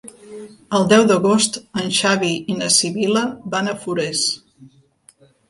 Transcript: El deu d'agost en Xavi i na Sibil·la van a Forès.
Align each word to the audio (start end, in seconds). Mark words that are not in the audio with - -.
El 0.77 0.85
deu 0.93 1.03
d'agost 1.11 1.59
en 1.81 1.91
Xavi 1.97 2.31
i 2.55 2.57
na 2.63 2.71
Sibil·la 2.79 3.23
van 3.53 3.71
a 3.71 3.77
Forès. 3.85 4.25